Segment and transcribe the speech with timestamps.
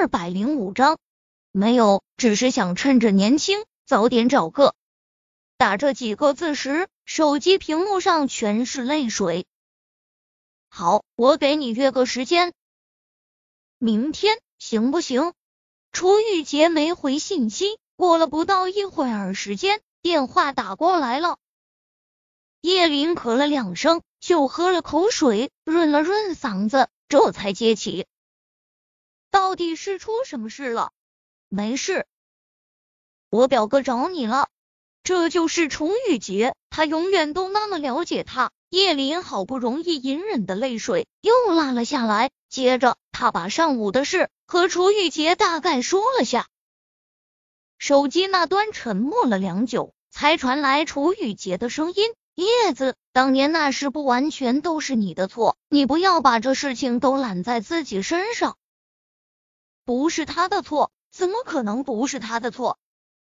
[0.00, 0.96] 二百零五章，
[1.50, 4.76] 没有，只是想趁着年轻早点找个。
[5.56, 9.44] 打这几个字时，手机屏幕上全是泪水。
[10.68, 12.52] 好，我给你约个时间，
[13.78, 15.32] 明天行不行？
[15.90, 21.38] 楚雨洁没回信息，过了不到一会儿时间，电话打过来了。
[22.60, 28.06] 叶林咳了两声，就喝了口水，润了润嗓子，这才接起。
[29.30, 30.92] 到底是出什么事了？
[31.48, 32.06] 没事，
[33.30, 34.48] 我表哥找你了。
[35.02, 38.50] 这就是楚雨洁，他永远都那么了解他。
[38.68, 46.46] 叶林好不容易隐忍的泪水又落了下来，接着他把上午的事和楚雨洁大概说了下。
[47.78, 52.04] 手机那端沉默了良久，才传来楚雨洁的声音
[52.36, 58.58] ：“叶子，当年那事不完全都是你的错，你不要把这事情都揽在自己身上。”
[59.88, 62.78] 不是他的错，怎么可能不是他的错？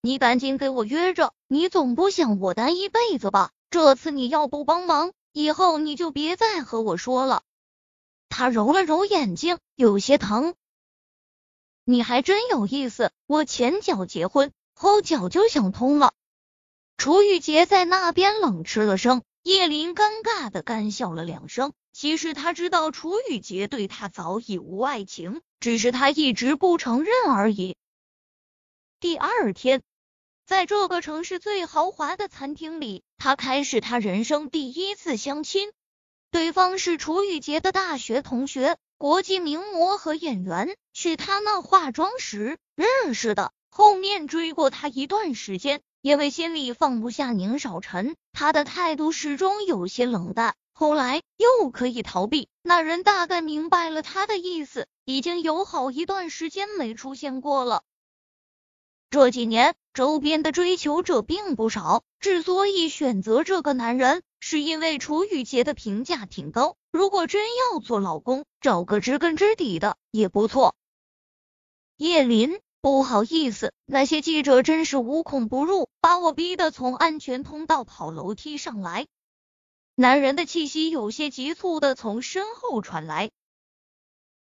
[0.00, 3.50] 你赶紧给我约着，你总不想我单一辈子吧？
[3.68, 7.42] 这次你要不帮忙，以后你就别再和我说了。
[8.30, 10.54] 他揉了揉眼睛，有些疼。
[11.84, 16.14] 你还真有意思，我前脚结婚，后脚就想通了。
[16.96, 21.74] 楚雨洁在那边冷吃了声，叶林尴尬的干笑了两声。
[21.92, 25.42] 其实他知道楚雨洁对他早已无爱情。
[25.60, 27.76] 只是他一直不承认而已。
[29.00, 29.82] 第二天，
[30.46, 35.70] 在这个城市最豪华的餐厅里，他开始他人生第一次相亲。
[36.30, 43.52] 对方是楚雨洁的大学同学，国际名模和演员，去他那化妆时认识的。
[43.70, 50.54] 后面追过他一段时间，因为心里放不下宁少臣，他的态度始终有些冷淡。
[50.78, 57.82] 后来又可以逃避，那人大概明白了他的意思，已经有好一段时间没出现过了。
[59.08, 66.76] 这几年周边的追求者并不少，之所以选择这个男人，是因为楚雨洁的评价挺高。
[66.92, 70.74] 如果真要做老公，找个知根知底的也不错。
[71.96, 79.06] 叶林，不好意思，那些记者真是无孔不入，把我逼得从安全通道跑楼梯上来。
[79.98, 83.30] 男人的气息有些急促的从身后传来。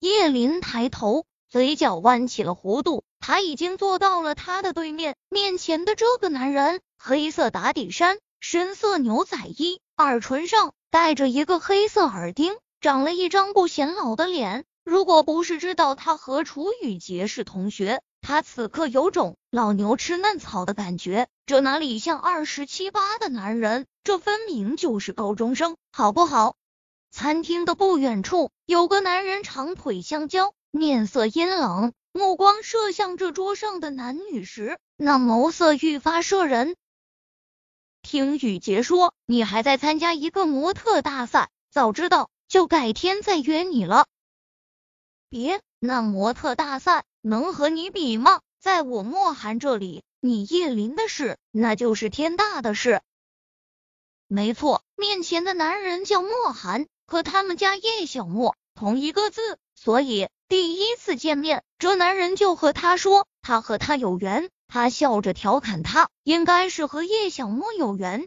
[0.00, 3.04] 叶林抬头，嘴角弯起了弧度。
[3.20, 14.64] 他已经坐到了他的对面，面前的这个男人，黑色打底衫，深色牛仔衣，耳唇上戴着一个黑色耳钉，长了一张不显老的脸。
[14.82, 21.28] 如果不是知道他和楚雨洁是同学，他此刻有种老牛吃嫩草的感觉。
[21.46, 23.86] 这哪里像二十七八的男人？
[24.04, 26.56] 这分明就是高中生，好不好？
[27.10, 36.76] 餐厅的不远处有个男人，长腿相交，面色阴冷，目光射向这桌上的男女时，那眸色愈发摄人。
[38.02, 44.06] 听雨洁说，你还在参加一个模特大赛，早知道就改天再约你了。
[45.30, 48.40] 别，那模特大赛能和你比吗？
[48.58, 53.02] 在我莫寒这里，你叶林的事那就是天大的事。
[54.26, 64.48] 没错，面前的男人叫莫寒，和他们家叶小莫同一个字，所以第一次见面，这男人就和他说他和他有缘。
[64.66, 68.26] 他笑着调侃他，应该是和叶小莫有缘。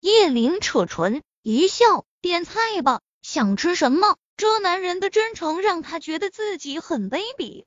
[0.00, 4.16] 叶林扯唇一笑，点菜吧，想吃什么？
[4.36, 7.64] 这男人的真诚让他觉得自己很卑鄙。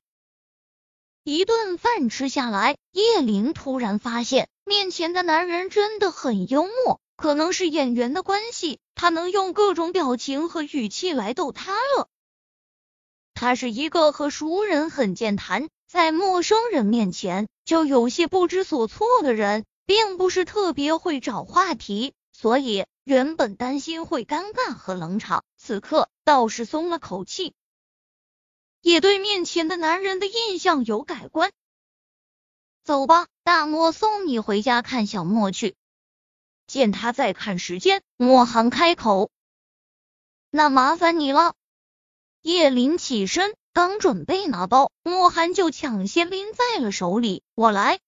[1.24, 4.48] 一顿饭吃下来，叶林突然发现。
[4.64, 12.08] 面前的男人真的很幽默，可能是演员的关系，他能用各种表情和语气来逗他乐。
[13.32, 27.54] 他是一个和熟人很健谈，在陌生人面前就有些不知所措的人，并不是特别会找话题，所以原本担心会尴尬和冷场，此刻倒是松了口气，
[28.82, 31.50] 也对面前的男人的印象有改观。
[32.84, 35.74] 走吧，大莫送你回家看小莫去。
[36.66, 39.30] 见他在看时间，莫寒开口
[40.52, 41.54] ：“那麻烦你了。”
[42.42, 48.00] 叶林起身，刚准备拿包，莫寒就抢先拎在了手里：“我来。”